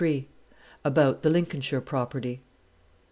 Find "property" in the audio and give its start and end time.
1.81-2.41